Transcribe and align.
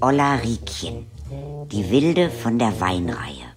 Olla 0.00 0.36
Riekchen, 0.36 1.06
die 1.72 1.90
Wilde 1.90 2.30
von 2.30 2.58
der 2.58 2.80
Weinreihe. 2.80 3.48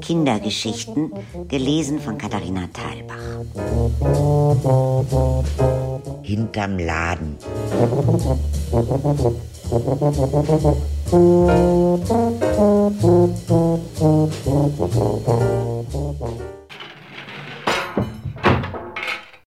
Kindergeschichten, 0.00 1.12
gelesen 1.48 1.98
von 2.00 2.16
Katharina 2.16 2.68
Thalbach. 2.72 3.16
Hinterm 6.22 6.78
Laden. 6.78 7.36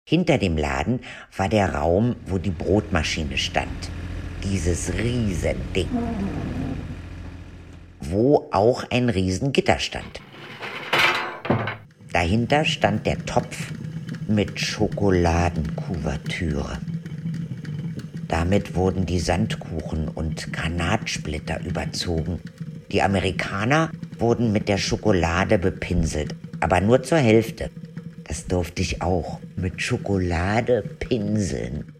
Hinter 0.07 0.39
dem 0.39 0.57
Laden 0.57 1.01
war 1.37 1.49
der 1.49 1.75
Raum, 1.75 2.17
wo 2.27 2.39
die 2.39 2.51
Brotmaschine 2.51 3.37
stand. 3.37 3.91
Dieses 4.45 4.93
Riesending. 4.93 5.89
Wo 8.01 8.49
auch 8.53 8.85
ein 8.91 9.09
Riesengitter 9.09 9.79
stand. 9.79 10.21
Dahinter 12.13 12.67
stand 12.67 13.07
der 13.07 13.25
Topf 13.25 13.73
mit 14.29 14.61
Schokoladenkuvertüre. 14.61 16.79
Damit 18.29 18.75
wurden 18.75 19.07
die 19.07 19.21
Sandkuchen 19.21 20.09
und 20.09 20.53
Granatsplitter 20.53 21.65
überzogen. 21.65 22.41
Die 22.93 23.01
Amerikaner 23.03 23.91
wurden 24.19 24.53
mit 24.53 24.69
der 24.69 24.77
Schokolade 24.79 25.59
bepinselt, 25.59 26.35
aber 26.61 26.81
nur 26.81 27.03
zur 27.03 27.19
Hälfte. 27.19 27.71
Das 28.25 28.47
durfte 28.47 28.83
ich 28.83 29.03
auch 29.03 29.39
mit 29.57 29.81
Schokolade 29.81 30.83
pinseln. 30.83 31.95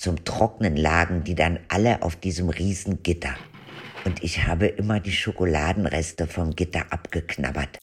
Zum 0.00 0.24
Trocknen 0.24 0.76
lagen 0.78 1.24
die 1.24 1.34
dann 1.34 1.60
alle 1.68 2.00
auf 2.00 2.16
diesem 2.16 2.48
riesen 2.48 3.02
Gitter. 3.02 3.36
Und 4.06 4.24
ich 4.24 4.46
habe 4.46 4.66
immer 4.66 4.98
die 4.98 5.12
Schokoladenreste 5.12 6.26
vom 6.26 6.56
Gitter 6.56 6.90
abgeknabbert. 6.90 7.78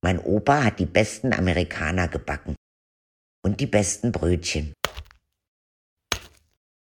Mein 0.00 0.20
Opa 0.20 0.62
hat 0.62 0.78
die 0.78 0.86
besten 0.86 1.32
Amerikaner 1.32 2.06
gebacken. 2.06 2.54
Und 3.42 3.58
die 3.58 3.66
besten 3.66 4.12
Brötchen. 4.12 4.74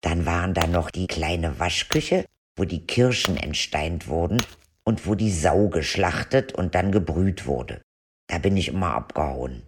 Dann 0.01 0.25
waren 0.25 0.55
da 0.55 0.65
noch 0.65 0.89
die 0.89 1.05
kleine 1.05 1.59
Waschküche, 1.59 2.25
wo 2.55 2.65
die 2.65 2.87
Kirschen 2.87 3.37
entsteint 3.37 4.07
wurden 4.07 4.41
und 4.83 5.05
wo 5.05 5.13
die 5.13 5.31
Sau 5.31 5.69
geschlachtet 5.69 6.53
und 6.53 6.73
dann 6.73 6.91
gebrüht 6.91 7.45
wurde. 7.45 7.79
Da 8.25 8.39
bin 8.39 8.57
ich 8.57 8.69
immer 8.69 8.95
abgehauen. 8.95 9.67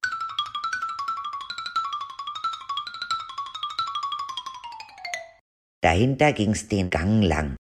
Dahinter 5.81 6.33
ging's 6.33 6.67
den 6.67 6.89
Gang 6.89 7.23
lang. 7.23 7.55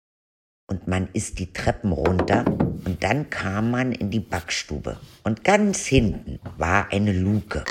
Und 0.67 0.87
man 0.87 1.09
ist 1.13 1.37
die 1.39 1.51
Treppen 1.51 1.91
runter 1.91 2.45
und 2.85 3.03
dann 3.03 3.29
kam 3.29 3.71
man 3.71 3.91
in 3.91 4.09
die 4.09 4.21
Backstube. 4.21 4.97
Und 5.23 5.43
ganz 5.43 5.85
hinten 5.85 6.39
war 6.57 6.91
eine 6.91 7.11
Luke. 7.11 7.65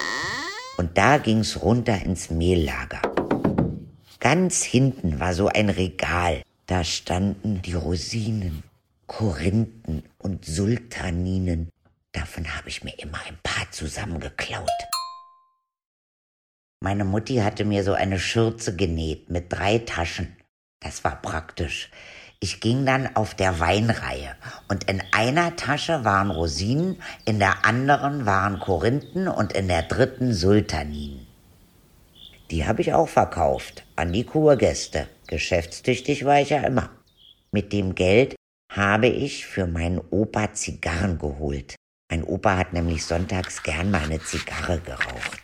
Und 0.76 0.98
da 0.98 1.18
ging's 1.18 1.62
runter 1.62 2.00
ins 2.02 2.30
Mehllager. 2.30 3.00
Ganz 4.20 4.62
hinten 4.62 5.18
war 5.18 5.34
so 5.34 5.48
ein 5.48 5.70
Regal, 5.70 6.42
da 6.66 6.84
standen 6.84 7.62
die 7.62 7.74
Rosinen, 7.74 8.62
Korinthen 9.06 10.02
und 10.18 10.44
Sultaninen. 10.44 11.68
Davon 12.12 12.56
habe 12.56 12.68
ich 12.68 12.84
mir 12.84 12.98
immer 12.98 13.18
ein 13.26 13.38
paar 13.42 13.70
zusammengeklaut. 13.70 14.70
Meine 16.84 17.06
Mutti 17.06 17.36
hatte 17.36 17.64
mir 17.64 17.82
so 17.82 17.94
eine 17.94 18.18
Schürze 18.18 18.76
genäht 18.76 19.30
mit 19.30 19.50
drei 19.50 19.78
Taschen. 19.78 20.36
Das 20.80 21.02
war 21.02 21.16
praktisch. 21.22 21.90
Ich 22.40 22.60
ging 22.60 22.84
dann 22.84 23.16
auf 23.16 23.34
der 23.34 23.58
Weinreihe 23.58 24.36
und 24.68 24.84
in 24.84 25.02
einer 25.12 25.56
Tasche 25.56 26.04
waren 26.04 26.30
Rosinen, 26.30 27.00
in 27.24 27.38
der 27.38 27.64
anderen 27.64 28.26
waren 28.26 28.60
Korinthen 28.60 29.28
und 29.28 29.54
in 29.54 29.66
der 29.66 29.84
dritten 29.84 30.34
Sultaninen. 30.34 31.26
Die 32.50 32.66
habe 32.66 32.82
ich 32.82 32.92
auch 32.92 33.08
verkauft 33.08 33.86
an 33.96 34.12
die 34.12 34.24
Kurgäste. 34.24 35.08
Geschäftstüchtig 35.26 36.26
war 36.26 36.42
ich 36.42 36.50
ja 36.50 36.60
immer. 36.64 36.90
Mit 37.50 37.72
dem 37.72 37.94
Geld 37.94 38.36
habe 38.70 39.06
ich 39.06 39.46
für 39.46 39.66
meinen 39.66 40.02
Opa 40.10 40.52
Zigarren 40.52 41.16
geholt. 41.16 41.76
Mein 42.10 42.24
Opa 42.24 42.58
hat 42.58 42.74
nämlich 42.74 43.06
sonntags 43.06 43.62
gern 43.62 43.90
mal 43.90 44.02
eine 44.02 44.20
Zigarre 44.20 44.80
geraucht. 44.80 45.43